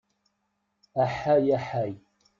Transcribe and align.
Aḥay 1.03 1.45
aḥay! 1.57 1.93